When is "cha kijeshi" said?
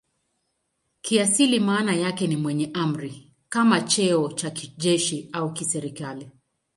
4.31-5.29